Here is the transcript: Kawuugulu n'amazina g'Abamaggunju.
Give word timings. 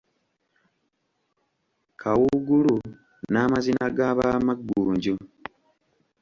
Kawuugulu 2.01 2.75
n'amazina 3.31 3.85
g'Abamaggunju. 3.95 5.15